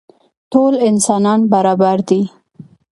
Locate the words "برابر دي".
1.53-2.21